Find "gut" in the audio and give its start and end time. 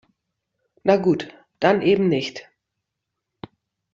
0.97-1.27